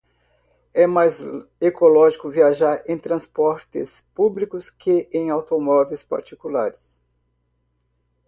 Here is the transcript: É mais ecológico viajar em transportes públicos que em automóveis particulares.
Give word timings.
É 0.73 0.87
mais 0.87 1.21
ecológico 1.61 2.27
viajar 2.31 2.81
em 2.89 2.97
transportes 2.97 4.01
públicos 4.15 4.67
que 4.67 5.07
em 5.13 5.29
automóveis 5.29 6.03
particulares. 6.03 6.99